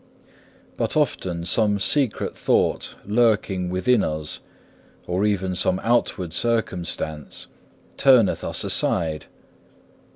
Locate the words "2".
0.77-0.77